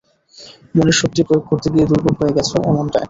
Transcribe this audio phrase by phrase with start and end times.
[0.75, 2.99] মনের শক্তি প্রয়োগ করতে গিয়ে দুর্বল হয়ে গেছ, এমন একটা ভাব।